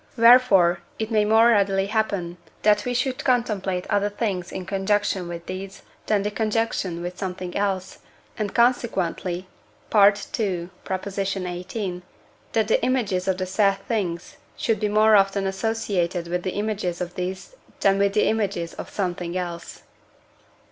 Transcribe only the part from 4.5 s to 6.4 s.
in conjunction with these than in